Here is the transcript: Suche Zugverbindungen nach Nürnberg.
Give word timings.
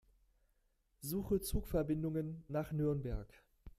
Suche 1.03 1.41
Zugverbindungen 1.41 2.43
nach 2.47 2.71
Nürnberg. 2.71 3.27